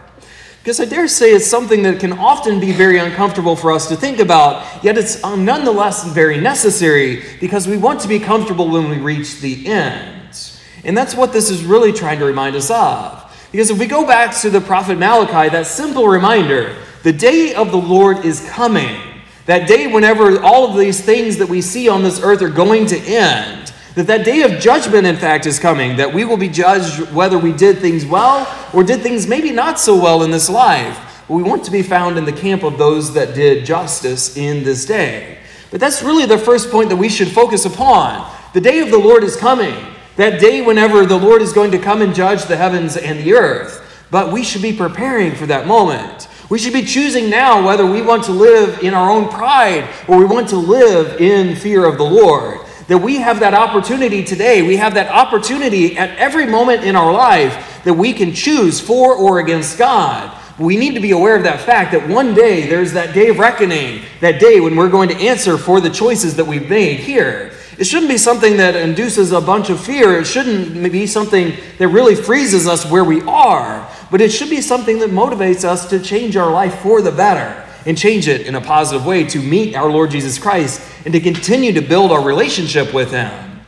Because 0.60 0.80
I 0.80 0.86
dare 0.86 1.08
say 1.08 1.32
it's 1.32 1.48
something 1.48 1.82
that 1.82 2.00
can 2.00 2.14
often 2.14 2.60
be 2.60 2.72
very 2.72 3.00
uncomfortable 3.00 3.56
for 3.56 3.72
us 3.72 3.88
to 3.88 3.96
think 3.96 4.20
about, 4.20 4.84
yet 4.84 4.96
it's 4.96 5.24
uh, 5.24 5.36
nonetheless 5.36 6.06
very 6.06 6.40
necessary 6.40 7.24
because 7.40 7.68
we 7.68 7.78
want 7.78 8.00
to 8.02 8.08
be 8.08 8.20
comfortable 8.20 8.70
when 8.70 8.92
we 8.92 8.98
reach 8.98 9.42
the 9.42 9.66
end. 9.66 10.40
And 10.84 10.96
that's 10.96 11.16
what 11.16 11.34
this 11.34 11.50
is 11.50 11.64
really 11.64 11.92
trying 11.92 12.20
to 12.20 12.26
remind 12.26 12.56
us 12.56 12.70
of. 12.70 13.36
Because 13.52 13.72
if 13.72 13.80
we 13.80 13.88
go 13.88 14.06
back 14.06 14.36
to 14.42 14.52
the 14.52 14.62
prophet 14.62 15.00
Malachi, 15.00 15.50
that 15.50 15.66
simple 15.66 16.08
reminder 16.08 16.76
the 17.02 17.12
day 17.14 17.56
of 17.56 17.72
the 17.72 17.78
Lord 17.78 18.24
is 18.24 18.48
coming. 18.52 19.02
That 19.48 19.68
day, 19.68 19.88
whenever 19.88 20.40
all 20.44 20.70
of 20.70 20.78
these 20.78 21.02
things 21.04 21.38
that 21.38 21.50
we 21.50 21.64
see 21.64 21.90
on 21.90 22.04
this 22.04 22.22
earth 22.22 22.44
are 22.44 22.50
going 22.50 22.86
to 22.88 23.00
end, 23.00 23.74
that 23.98 24.06
that 24.06 24.24
day 24.24 24.44
of 24.44 24.62
judgment, 24.62 25.08
in 25.08 25.16
fact, 25.16 25.48
is 25.48 25.58
coming, 25.58 25.98
that 25.98 26.14
we 26.14 26.24
will 26.24 26.38
be 26.38 26.50
judged 26.50 27.12
whether 27.12 27.40
we 27.40 27.52
did 27.52 27.80
things 27.80 28.06
well 28.06 28.48
or 28.72 28.84
did 28.84 29.02
things 29.02 29.26
maybe 29.26 29.52
not 29.52 29.80
so 29.80 30.00
well 30.00 30.22
in 30.22 30.30
this 30.30 30.52
life. 30.52 31.28
We 31.28 31.42
want 31.42 31.64
to 31.66 31.72
be 31.72 31.82
found 31.82 32.16
in 32.16 32.24
the 32.24 32.32
camp 32.32 32.62
of 32.62 32.78
those 32.78 33.16
that 33.16 33.34
did 33.34 33.66
justice 33.66 34.38
in 34.38 34.64
this 34.64 34.86
day. 34.86 35.40
But 35.72 35.80
that's 35.80 36.04
really 36.04 36.28
the 36.28 36.38
first 36.38 36.70
point 36.70 36.90
that 36.90 36.96
we 36.96 37.10
should 37.10 37.30
focus 37.30 37.66
upon. 37.66 38.32
The 38.54 38.62
day 38.62 38.82
of 38.82 38.92
the 38.92 39.00
Lord 39.00 39.24
is 39.24 39.36
coming. 39.36 39.74
That 40.16 40.40
day 40.40 40.62
whenever 40.62 41.08
the 41.08 41.18
Lord 41.18 41.42
is 41.42 41.52
going 41.52 41.72
to 41.72 41.80
come 41.80 42.04
and 42.04 42.14
judge 42.14 42.46
the 42.46 42.56
heavens 42.56 42.98
and 42.98 43.18
the 43.22 43.34
earth. 43.34 44.06
But 44.12 44.32
we 44.32 44.44
should 44.44 44.62
be 44.62 44.74
preparing 44.74 45.34
for 45.34 45.48
that 45.48 45.66
moment. 45.66 46.28
We 46.52 46.60
should 46.60 46.74
be 46.74 46.86
choosing 46.86 47.32
now 47.32 47.66
whether 47.66 47.84
we 47.84 48.04
want 48.04 48.26
to 48.26 48.32
live 48.32 48.84
in 48.84 48.94
our 48.94 49.10
own 49.10 49.28
pride 49.28 49.90
or 50.08 50.20
we 50.20 50.26
want 50.26 50.50
to 50.50 50.58
live 50.58 51.20
in 51.20 51.56
fear 51.56 51.84
of 51.84 51.98
the 51.98 52.04
Lord 52.04 52.60
that 52.88 52.98
we 52.98 53.18
have 53.18 53.42
that 53.42 53.54
opportunity 53.54 54.24
today. 54.24 54.62
We 54.62 54.78
have 54.78 54.94
that 54.96 55.12
opportunity 55.12 55.98
at 55.98 56.18
every 56.18 56.46
moment 56.46 56.84
in 56.84 56.96
our 56.96 57.12
life 57.12 57.84
that 57.84 57.94
we 57.94 58.14
can 58.14 58.34
choose 58.34 58.80
for 58.80 59.14
or 59.14 59.40
against 59.40 59.78
God. 59.78 60.34
We 60.58 60.76
need 60.76 60.96
to 60.96 61.00
be 61.00 61.12
aware 61.12 61.36
of 61.36 61.44
that 61.44 61.62
fact 61.62 61.92
that 61.92 62.08
one 62.10 62.34
day 62.34 62.68
there's 62.68 62.94
that 62.94 63.14
day 63.14 63.28
of 63.30 63.38
reckoning, 63.38 64.02
that 64.22 64.40
day 64.40 64.60
when 64.60 64.76
we're 64.76 64.90
going 64.90 65.10
to 65.10 65.16
answer 65.16 65.58
for 65.58 65.80
the 65.80 65.90
choices 65.90 66.36
that 66.38 66.46
we've 66.46 66.70
made 66.70 67.00
here. 67.00 67.52
It 67.78 67.86
shouldn't 67.86 68.10
be 68.10 68.18
something 68.18 68.58
that 68.58 68.76
induces 68.76 69.34
a 69.34 69.42
bunch 69.42 69.70
of 69.70 69.80
fear. 69.80 70.20
It 70.20 70.26
shouldn't 70.26 70.92
be 70.92 71.06
something 71.06 71.54
that 71.78 71.90
really 71.90 72.16
freezes 72.16 72.68
us 72.68 72.90
where 72.90 73.04
we 73.04 73.22
are, 73.22 73.88
but 74.10 74.20
it 74.20 74.32
should 74.32 74.50
be 74.50 74.62
something 74.62 74.98
that 75.00 75.12
motivates 75.12 75.64
us 75.64 75.88
to 75.90 76.00
change 76.00 76.36
our 76.36 76.52
life 76.52 76.80
for 76.80 77.04
the 77.04 77.12
better 77.12 77.67
and 77.88 77.98
change 77.98 78.28
it 78.28 78.46
in 78.46 78.54
a 78.54 78.62
positive 78.62 79.06
way 79.06 79.24
to 79.24 79.40
meet 79.40 79.74
our 79.74 79.90
Lord 79.90 80.12
Jesus 80.12 80.38
Christ 80.38 80.82
and 81.06 81.14
to 81.14 81.22
continue 81.22 81.72
to 81.72 81.82
build 81.82 82.12
our 82.12 82.22
relationship 82.22 82.94
with 82.94 83.12
Him. 83.12 83.62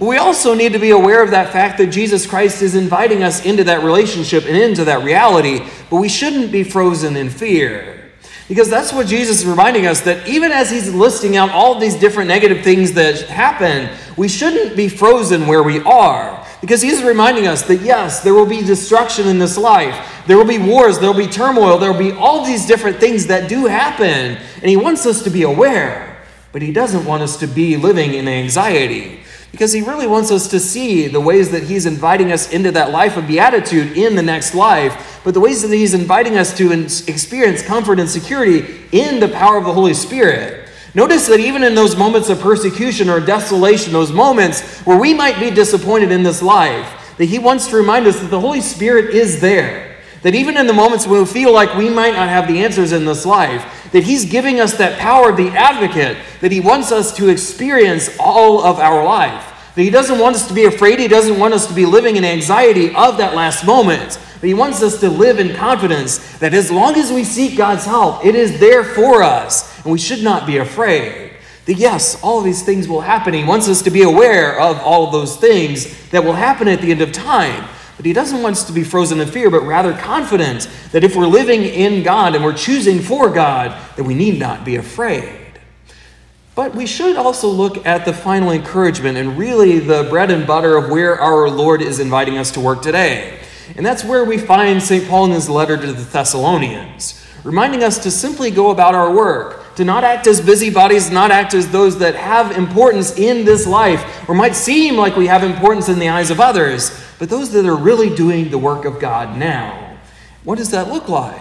But 0.00 0.06
we 0.06 0.16
also 0.16 0.52
need 0.52 0.72
to 0.72 0.80
be 0.80 0.90
aware 0.90 1.22
of 1.22 1.30
that 1.30 1.52
fact 1.52 1.78
that 1.78 1.86
Jesus 1.86 2.26
Christ 2.26 2.60
is 2.60 2.74
inviting 2.74 3.22
us 3.22 3.46
into 3.46 3.62
that 3.64 3.84
relationship 3.84 4.46
and 4.46 4.56
into 4.56 4.84
that 4.86 5.04
reality, 5.04 5.60
but 5.88 5.98
we 5.98 6.08
shouldn't 6.08 6.50
be 6.50 6.64
frozen 6.64 7.16
in 7.16 7.30
fear. 7.30 8.10
Because 8.48 8.68
that's 8.68 8.92
what 8.92 9.06
Jesus 9.06 9.42
is 9.42 9.46
reminding 9.46 9.86
us 9.86 10.00
that 10.00 10.28
even 10.28 10.50
as 10.50 10.68
he's 10.68 10.92
listing 10.92 11.36
out 11.36 11.50
all 11.50 11.78
these 11.78 11.94
different 11.94 12.26
negative 12.26 12.64
things 12.64 12.92
that 12.94 13.20
happen, 13.28 13.96
we 14.16 14.26
shouldn't 14.28 14.76
be 14.76 14.88
frozen 14.88 15.46
where 15.46 15.62
we 15.62 15.80
are. 15.84 16.41
Because 16.62 16.80
he's 16.80 17.02
reminding 17.02 17.46
us 17.46 17.62
that 17.62 17.82
yes, 17.82 18.22
there 18.22 18.32
will 18.32 18.46
be 18.46 18.62
destruction 18.62 19.26
in 19.26 19.38
this 19.38 19.58
life. 19.58 20.24
There 20.26 20.38
will 20.38 20.46
be 20.46 20.58
wars, 20.58 20.98
there 20.98 21.12
will 21.12 21.18
be 21.18 21.26
turmoil, 21.26 21.76
there 21.76 21.92
will 21.92 21.98
be 21.98 22.12
all 22.12 22.46
these 22.46 22.64
different 22.64 22.98
things 22.98 23.26
that 23.26 23.50
do 23.50 23.66
happen. 23.66 24.38
And 24.54 24.64
he 24.64 24.76
wants 24.76 25.04
us 25.04 25.22
to 25.24 25.30
be 25.30 25.42
aware, 25.42 26.24
but 26.52 26.62
he 26.62 26.72
doesn't 26.72 27.04
want 27.04 27.22
us 27.22 27.36
to 27.38 27.46
be 27.46 27.76
living 27.76 28.14
in 28.14 28.26
anxiety 28.28 29.18
because 29.50 29.72
he 29.72 29.82
really 29.82 30.06
wants 30.06 30.30
us 30.30 30.48
to 30.48 30.58
see 30.58 31.08
the 31.08 31.20
ways 31.20 31.50
that 31.50 31.62
he's 31.64 31.84
inviting 31.84 32.32
us 32.32 32.50
into 32.50 32.70
that 32.72 32.90
life 32.90 33.18
of 33.18 33.26
beatitude 33.26 33.98
in 33.98 34.16
the 34.16 34.22
next 34.22 34.54
life, 34.54 35.20
but 35.24 35.34
the 35.34 35.40
ways 35.40 35.62
that 35.62 35.74
He's 35.74 35.94
inviting 35.94 36.36
us 36.36 36.56
to 36.56 36.72
experience 36.72 37.62
comfort 37.62 38.00
and 38.00 38.08
security 38.08 38.80
in 38.90 39.20
the 39.20 39.28
power 39.28 39.56
of 39.56 39.64
the 39.64 39.72
Holy 39.72 39.94
Spirit. 39.94 40.61
Notice 40.94 41.26
that 41.28 41.40
even 41.40 41.62
in 41.62 41.74
those 41.74 41.96
moments 41.96 42.28
of 42.28 42.40
persecution 42.40 43.08
or 43.08 43.18
desolation, 43.18 43.92
those 43.92 44.12
moments 44.12 44.80
where 44.80 44.98
we 44.98 45.14
might 45.14 45.40
be 45.40 45.50
disappointed 45.50 46.12
in 46.12 46.22
this 46.22 46.42
life, 46.42 47.14
that 47.16 47.26
He 47.26 47.38
wants 47.38 47.68
to 47.68 47.76
remind 47.76 48.06
us 48.06 48.20
that 48.20 48.30
the 48.30 48.40
Holy 48.40 48.60
Spirit 48.60 49.14
is 49.14 49.40
there. 49.40 49.96
That 50.22 50.34
even 50.34 50.56
in 50.56 50.66
the 50.66 50.72
moments 50.72 51.06
when 51.06 51.20
we 51.20 51.26
feel 51.26 51.52
like 51.52 51.74
we 51.74 51.88
might 51.88 52.14
not 52.14 52.28
have 52.28 52.46
the 52.46 52.62
answers 52.62 52.92
in 52.92 53.04
this 53.04 53.26
life, 53.26 53.90
that 53.92 54.04
He's 54.04 54.26
giving 54.26 54.60
us 54.60 54.76
that 54.76 54.98
power 54.98 55.30
of 55.30 55.36
the 55.36 55.48
advocate 55.48 56.16
that 56.40 56.52
He 56.52 56.60
wants 56.60 56.92
us 56.92 57.16
to 57.16 57.28
experience 57.28 58.14
all 58.20 58.62
of 58.62 58.78
our 58.78 59.02
life. 59.04 59.48
That 59.74 59.82
He 59.82 59.90
doesn't 59.90 60.18
want 60.18 60.36
us 60.36 60.46
to 60.48 60.54
be 60.54 60.66
afraid, 60.66 60.98
He 60.98 61.08
doesn't 61.08 61.38
want 61.38 61.54
us 61.54 61.66
to 61.66 61.74
be 61.74 61.86
living 61.86 62.16
in 62.16 62.24
anxiety 62.24 62.94
of 62.94 63.16
that 63.16 63.34
last 63.34 63.64
moment. 63.64 64.18
But 64.42 64.48
He 64.48 64.54
wants 64.54 64.82
us 64.82 64.98
to 64.98 65.08
live 65.08 65.38
in 65.38 65.54
confidence 65.54 66.18
that 66.38 66.52
as 66.52 66.68
long 66.68 66.96
as 66.96 67.12
we 67.12 67.22
seek 67.22 67.56
God's 67.56 67.84
help, 67.84 68.26
it 68.26 68.34
is 68.34 68.58
there 68.58 68.82
for 68.82 69.22
us, 69.22 69.80
and 69.84 69.92
we 69.92 70.00
should 70.00 70.24
not 70.24 70.48
be 70.48 70.56
afraid. 70.56 71.34
That 71.66 71.74
yes, 71.74 72.20
all 72.24 72.40
of 72.40 72.44
these 72.44 72.64
things 72.64 72.88
will 72.88 73.02
happen. 73.02 73.34
He 73.34 73.44
wants 73.44 73.68
us 73.68 73.82
to 73.82 73.90
be 73.92 74.02
aware 74.02 74.60
of 74.60 74.80
all 74.80 75.06
of 75.06 75.12
those 75.12 75.36
things 75.36 76.10
that 76.10 76.24
will 76.24 76.32
happen 76.32 76.66
at 76.66 76.80
the 76.80 76.90
end 76.90 77.02
of 77.02 77.12
time. 77.12 77.68
But 77.96 78.04
he 78.04 78.12
doesn't 78.12 78.42
want 78.42 78.56
us 78.56 78.64
to 78.64 78.72
be 78.72 78.82
frozen 78.82 79.20
in 79.20 79.28
fear, 79.28 79.48
but 79.48 79.60
rather 79.60 79.92
confident 79.92 80.68
that 80.90 81.04
if 81.04 81.14
we're 81.14 81.28
living 81.28 81.62
in 81.62 82.02
God 82.02 82.34
and 82.34 82.44
we're 82.44 82.52
choosing 82.52 82.98
for 82.98 83.30
God, 83.30 83.80
that 83.94 84.02
we 84.02 84.14
need 84.14 84.40
not 84.40 84.64
be 84.64 84.74
afraid. 84.74 85.38
But 86.56 86.74
we 86.74 86.86
should 86.86 87.14
also 87.14 87.46
look 87.46 87.86
at 87.86 88.04
the 88.04 88.12
final 88.12 88.50
encouragement 88.50 89.18
and 89.18 89.38
really 89.38 89.78
the 89.78 90.08
bread 90.10 90.32
and 90.32 90.48
butter 90.48 90.76
of 90.76 90.90
where 90.90 91.20
our 91.20 91.48
Lord 91.48 91.80
is 91.80 92.00
inviting 92.00 92.38
us 92.38 92.50
to 92.50 92.60
work 92.60 92.82
today. 92.82 93.38
And 93.76 93.84
that's 93.84 94.04
where 94.04 94.24
we 94.24 94.38
find 94.38 94.82
St. 94.82 95.08
Paul 95.08 95.26
in 95.26 95.30
his 95.32 95.48
letter 95.48 95.76
to 95.76 95.92
the 95.92 96.02
Thessalonians, 96.02 97.24
reminding 97.44 97.82
us 97.82 97.98
to 98.02 98.10
simply 98.10 98.50
go 98.50 98.70
about 98.70 98.94
our 98.94 99.14
work, 99.14 99.74
to 99.76 99.84
not 99.84 100.04
act 100.04 100.26
as 100.26 100.40
busybodies, 100.40 101.10
not 101.10 101.30
act 101.30 101.54
as 101.54 101.70
those 101.70 101.98
that 101.98 102.14
have 102.14 102.56
importance 102.56 103.16
in 103.18 103.44
this 103.44 103.66
life, 103.66 104.28
or 104.28 104.34
might 104.34 104.54
seem 104.54 104.96
like 104.96 105.16
we 105.16 105.26
have 105.26 105.42
importance 105.42 105.88
in 105.88 105.98
the 105.98 106.08
eyes 106.08 106.30
of 106.30 106.40
others, 106.40 106.98
but 107.18 107.30
those 107.30 107.50
that 107.52 107.66
are 107.66 107.76
really 107.76 108.14
doing 108.14 108.50
the 108.50 108.58
work 108.58 108.84
of 108.84 109.00
God 109.00 109.38
now. 109.38 109.96
What 110.44 110.58
does 110.58 110.70
that 110.70 110.88
look 110.88 111.08
like? 111.08 111.40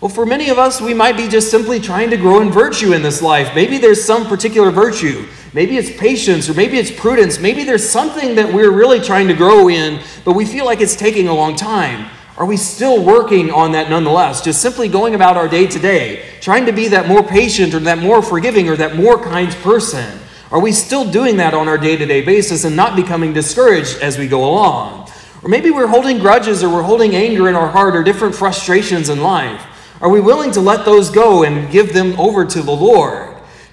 Well, 0.00 0.10
for 0.10 0.26
many 0.26 0.50
of 0.50 0.58
us, 0.58 0.80
we 0.80 0.92
might 0.92 1.16
be 1.16 1.26
just 1.26 1.50
simply 1.50 1.80
trying 1.80 2.10
to 2.10 2.16
grow 2.18 2.40
in 2.40 2.50
virtue 2.50 2.92
in 2.92 3.02
this 3.02 3.22
life. 3.22 3.54
Maybe 3.54 3.78
there's 3.78 4.04
some 4.04 4.26
particular 4.26 4.70
virtue. 4.70 5.26
Maybe 5.56 5.78
it's 5.78 5.90
patience, 5.90 6.50
or 6.50 6.52
maybe 6.52 6.76
it's 6.76 6.90
prudence. 6.90 7.40
Maybe 7.40 7.64
there's 7.64 7.88
something 7.88 8.34
that 8.34 8.52
we're 8.52 8.70
really 8.70 9.00
trying 9.00 9.26
to 9.28 9.32
grow 9.32 9.70
in, 9.70 10.02
but 10.22 10.34
we 10.34 10.44
feel 10.44 10.66
like 10.66 10.82
it's 10.82 10.94
taking 10.94 11.28
a 11.28 11.34
long 11.34 11.56
time. 11.56 12.10
Are 12.36 12.44
we 12.44 12.58
still 12.58 13.02
working 13.02 13.50
on 13.50 13.72
that 13.72 13.88
nonetheless? 13.88 14.42
Just 14.42 14.60
simply 14.60 14.86
going 14.86 15.14
about 15.14 15.38
our 15.38 15.48
day 15.48 15.66
to 15.66 15.78
day, 15.78 16.26
trying 16.42 16.66
to 16.66 16.72
be 16.72 16.88
that 16.88 17.08
more 17.08 17.22
patient, 17.22 17.72
or 17.72 17.78
that 17.78 18.00
more 18.00 18.20
forgiving, 18.20 18.68
or 18.68 18.76
that 18.76 18.96
more 18.96 19.18
kind 19.18 19.50
person? 19.62 20.18
Are 20.50 20.60
we 20.60 20.72
still 20.72 21.10
doing 21.10 21.38
that 21.38 21.54
on 21.54 21.68
our 21.68 21.78
day 21.78 21.96
to 21.96 22.04
day 22.04 22.20
basis 22.20 22.64
and 22.64 22.76
not 22.76 22.94
becoming 22.94 23.32
discouraged 23.32 24.02
as 24.02 24.18
we 24.18 24.28
go 24.28 24.44
along? 24.44 25.10
Or 25.42 25.48
maybe 25.48 25.70
we're 25.70 25.86
holding 25.86 26.18
grudges 26.18 26.62
or 26.62 26.68
we're 26.68 26.82
holding 26.82 27.14
anger 27.14 27.48
in 27.48 27.54
our 27.54 27.68
heart 27.68 27.96
or 27.96 28.02
different 28.02 28.34
frustrations 28.34 29.08
in 29.08 29.22
life. 29.22 29.64
Are 30.02 30.10
we 30.10 30.20
willing 30.20 30.52
to 30.52 30.60
let 30.60 30.84
those 30.84 31.08
go 31.08 31.44
and 31.44 31.72
give 31.72 31.94
them 31.94 32.12
over 32.20 32.44
to 32.44 32.60
the 32.60 32.76
Lord? 32.76 33.25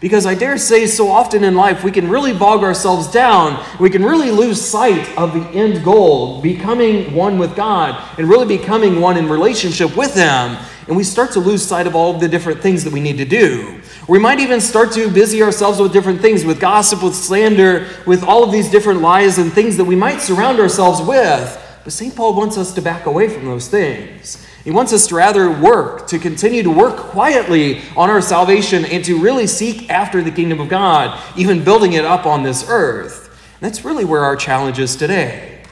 Because 0.04 0.26
I 0.26 0.36
dare 0.36 0.58
say, 0.58 0.86
so 0.86 1.08
often 1.08 1.46
in 1.46 1.56
life, 1.56 1.82
we 1.82 1.90
can 1.90 2.10
really 2.10 2.34
bog 2.34 2.62
ourselves 2.62 3.10
down. 3.10 3.66
We 3.80 3.90
can 3.90 4.04
really 4.04 4.32
lose 4.32 4.60
sight 4.62 5.18
of 5.18 5.34
the 5.34 5.48
end 5.58 5.82
goal, 5.82 6.42
becoming 6.42 7.14
one 7.14 7.40
with 7.40 7.56
God, 7.56 8.04
and 8.20 8.28
really 8.28 8.58
becoming 8.58 9.00
one 9.00 9.16
in 9.16 9.30
relationship 9.30 9.96
with 9.96 10.14
Him. 10.14 10.58
And 10.90 10.98
we 10.98 11.06
start 11.06 11.32
to 11.32 11.40
lose 11.40 11.66
sight 11.66 11.88
of 11.88 11.96
all 11.96 12.20
the 12.20 12.28
different 12.28 12.60
things 12.60 12.84
that 12.84 12.92
we 12.92 13.00
need 13.00 13.16
to 13.16 13.24
do. 13.24 13.80
We 14.10 14.20
might 14.20 14.42
even 14.42 14.60
start 14.60 14.92
to 14.92 15.10
busy 15.10 15.42
ourselves 15.42 15.80
with 15.80 15.94
different 15.94 16.20
things, 16.20 16.44
with 16.44 16.60
gossip, 16.60 17.02
with 17.02 17.16
slander, 17.16 17.88
with 18.06 18.26
all 18.26 18.44
of 18.44 18.52
these 18.52 18.70
different 18.70 19.00
lies 19.00 19.38
and 19.38 19.54
things 19.54 19.78
that 19.78 19.86
we 19.86 19.96
might 19.96 20.20
surround 20.20 20.60
ourselves 20.60 21.02
with. 21.02 21.80
But 21.86 21.94
St. 21.94 22.14
Paul 22.14 22.34
wants 22.34 22.58
us 22.58 22.74
to 22.74 22.82
back 22.82 23.06
away 23.06 23.30
from 23.30 23.46
those 23.46 23.70
things. 23.70 24.43
He 24.64 24.72
wants 24.72 24.94
us 24.94 25.08
to 25.08 25.16
rather 25.16 25.52
work, 25.52 26.08
to 26.08 26.20
continue 26.20 26.64
to 26.64 26.70
work 26.70 26.96
quietly 26.96 27.82
on 27.98 28.10
our 28.10 28.22
salvation 28.22 28.86
and 28.86 29.04
to 29.04 29.20
really 29.20 29.46
seek 29.46 29.90
after 29.90 30.22
the 30.22 30.32
kingdom 30.32 30.62
of 30.62 30.70
God, 30.70 31.22
even 31.36 31.64
building 31.64 31.94
it 31.94 32.06
up 32.06 32.26
on 32.26 32.44
this 32.44 32.66
earth. 32.70 33.28
And 33.60 33.70
that's 33.70 33.84
really 33.84 34.06
where 34.06 34.24
our 34.24 34.38
challenge 34.38 34.80
is 34.80 34.96
today. 34.96 35.64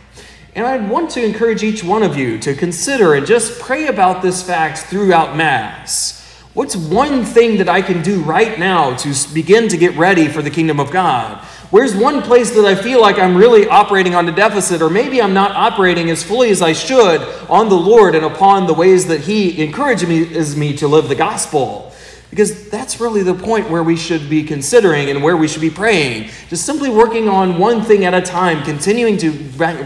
And 0.55 0.67
I 0.67 0.77
want 0.77 1.09
to 1.11 1.23
encourage 1.23 1.63
each 1.63 1.83
one 1.83 2.03
of 2.03 2.17
you 2.17 2.37
to 2.39 2.53
consider 2.53 3.13
and 3.13 3.25
just 3.25 3.61
pray 3.61 3.87
about 3.87 4.21
this 4.21 4.43
fact 4.43 4.79
throughout 4.79 5.37
Mass. 5.37 6.21
What's 6.53 6.75
one 6.75 7.23
thing 7.23 7.59
that 7.59 7.69
I 7.69 7.81
can 7.81 8.01
do 8.01 8.21
right 8.23 8.59
now 8.59 8.93
to 8.97 9.33
begin 9.33 9.69
to 9.69 9.77
get 9.77 9.95
ready 9.95 10.27
for 10.27 10.41
the 10.41 10.49
kingdom 10.49 10.81
of 10.81 10.91
God? 10.91 11.45
Where's 11.71 11.95
one 11.95 12.21
place 12.21 12.51
that 12.51 12.65
I 12.65 12.75
feel 12.75 12.99
like 12.99 13.17
I'm 13.17 13.37
really 13.37 13.65
operating 13.65 14.13
on 14.13 14.27
a 14.27 14.31
deficit, 14.33 14.81
or 14.81 14.89
maybe 14.89 15.21
I'm 15.21 15.33
not 15.33 15.51
operating 15.51 16.09
as 16.09 16.21
fully 16.21 16.49
as 16.49 16.61
I 16.61 16.73
should 16.73 17.21
on 17.49 17.69
the 17.69 17.77
Lord 17.77 18.13
and 18.13 18.25
upon 18.25 18.67
the 18.67 18.73
ways 18.73 19.07
that 19.07 19.21
He 19.21 19.63
encourages 19.63 20.55
me, 20.57 20.71
me 20.71 20.77
to 20.77 20.87
live 20.89 21.07
the 21.07 21.15
gospel? 21.15 21.93
Because 22.29 22.69
that's 22.69 22.99
really 22.99 23.23
the 23.23 23.33
point 23.33 23.69
where 23.69 23.83
we 23.83 23.95
should 23.95 24.29
be 24.29 24.43
considering 24.43 25.09
and 25.09 25.23
where 25.23 25.37
we 25.37 25.47
should 25.47 25.61
be 25.61 25.69
praying. 25.69 26.29
Just 26.49 26.65
simply 26.65 26.89
working 26.89 27.29
on 27.29 27.57
one 27.57 27.81
thing 27.83 28.03
at 28.03 28.13
a 28.13 28.21
time, 28.21 28.63
continuing 28.65 29.17
to 29.19 29.31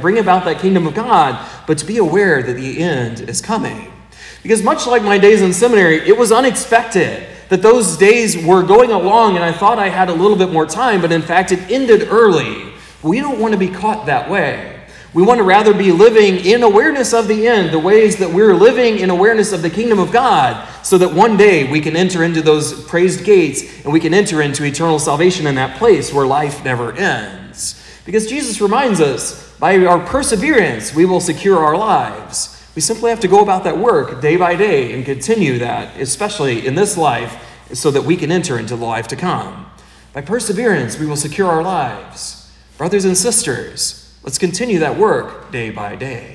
bring 0.01 0.17
about 0.17 0.43
that 0.45 0.59
kingdom 0.59 0.87
of 0.87 0.95
God, 0.95 1.47
but 1.67 1.77
to 1.77 1.85
be 1.85 1.97
aware 1.97 2.41
that 2.41 2.53
the 2.53 2.79
end 2.79 3.29
is 3.29 3.41
coming. 3.41 3.93
Because 4.41 4.63
much 4.63 4.87
like 4.87 5.03
my 5.03 5.19
days 5.19 5.43
in 5.43 5.53
seminary, 5.53 5.97
it 6.07 6.17
was 6.17 6.31
unexpected 6.31 7.27
that 7.49 7.61
those 7.61 7.97
days 7.97 8.43
were 8.43 8.63
going 8.63 8.91
along 8.91 9.35
and 9.35 9.43
I 9.43 9.51
thought 9.51 9.79
I 9.79 9.89
had 9.89 10.09
a 10.09 10.13
little 10.13 10.37
bit 10.37 10.51
more 10.51 10.65
time, 10.65 11.01
but 11.01 11.11
in 11.11 11.21
fact 11.21 11.51
it 11.51 11.59
ended 11.71 12.07
early. 12.09 12.73
We 13.03 13.19
don't 13.19 13.39
want 13.39 13.53
to 13.53 13.59
be 13.59 13.69
caught 13.69 14.07
that 14.07 14.29
way. 14.29 14.71
We 15.13 15.23
want 15.23 15.37
to 15.37 15.45
rather 15.45 15.73
be 15.73 15.93
living 15.93 16.45
in 16.45 16.61
awareness 16.61 17.13
of 17.13 17.29
the 17.29 17.47
end, 17.47 17.71
the 17.71 17.79
ways 17.79 18.17
that 18.17 18.29
we're 18.29 18.53
living 18.53 18.99
in 18.99 19.09
awareness 19.09 19.53
of 19.53 19.61
the 19.61 19.69
kingdom 19.69 19.97
of 19.97 20.11
God, 20.11 20.67
so 20.83 20.97
that 20.97 21.13
one 21.13 21.37
day 21.37 21.71
we 21.71 21.79
can 21.79 21.95
enter 21.95 22.23
into 22.23 22.41
those 22.41 22.83
praised 22.83 23.23
gates 23.23 23.85
and 23.85 23.93
we 23.93 24.01
can 24.01 24.13
enter 24.13 24.41
into 24.41 24.65
eternal 24.65 24.99
salvation 24.99 25.47
in 25.47 25.55
that 25.55 25.77
place 25.77 26.11
where 26.11 26.27
life 26.27 26.65
never 26.65 26.91
ends. 26.91 27.81
Because 28.05 28.27
Jesus 28.27 28.59
reminds 28.59 28.99
us 28.99 29.57
by 29.57 29.77
our 29.85 30.05
perseverance, 30.05 30.93
we 30.93 31.05
will 31.05 31.21
secure 31.21 31.59
our 31.59 31.77
lives. 31.77 32.54
We 32.75 32.81
simply 32.81 33.09
have 33.09 33.21
to 33.21 33.29
go 33.29 33.41
about 33.41 33.63
that 33.63 33.77
work 33.77 34.21
day 34.21 34.35
by 34.35 34.57
day 34.57 34.93
and 34.93 35.05
continue 35.05 35.57
that, 35.59 35.97
especially 35.99 36.67
in 36.67 36.75
this 36.75 36.97
life, 36.97 37.41
so 37.73 37.89
that 37.91 38.03
we 38.03 38.17
can 38.17 38.31
enter 38.31 38.59
into 38.59 38.75
the 38.75 38.85
life 38.85 39.07
to 39.07 39.15
come. 39.15 39.65
By 40.11 40.21
perseverance, 40.21 40.99
we 40.99 41.05
will 41.05 41.15
secure 41.15 41.47
our 41.47 41.63
lives. 41.63 42.51
Brothers 42.77 43.05
and 43.05 43.17
sisters, 43.17 44.13
let's 44.23 44.37
continue 44.37 44.79
that 44.79 44.97
work 44.97 45.51
day 45.51 45.69
by 45.69 45.95
day. 45.95 46.34